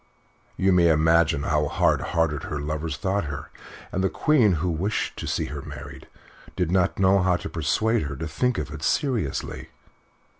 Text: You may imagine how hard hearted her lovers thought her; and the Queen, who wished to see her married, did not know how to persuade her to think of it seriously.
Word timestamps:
You 0.57 0.71
may 0.71 0.87
imagine 0.89 1.43
how 1.43 1.67
hard 1.67 2.01
hearted 2.01 2.41
her 2.45 2.59
lovers 2.59 2.97
thought 2.97 3.25
her; 3.25 3.51
and 3.91 4.03
the 4.03 4.09
Queen, 4.09 4.53
who 4.53 4.71
wished 4.71 5.15
to 5.17 5.27
see 5.27 5.45
her 5.53 5.61
married, 5.61 6.07
did 6.55 6.71
not 6.71 6.97
know 6.97 7.21
how 7.21 7.35
to 7.37 7.47
persuade 7.49 8.01
her 8.01 8.15
to 8.15 8.27
think 8.27 8.57
of 8.57 8.71
it 8.71 8.81
seriously. 8.81 9.69